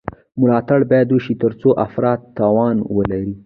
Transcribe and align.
ملاتړ 0.41 0.79
باید 0.91 1.07
وشي 1.11 1.33
ترڅو 1.41 1.69
افراد 1.85 2.19
توان 2.37 2.75
ولري. 2.95 3.33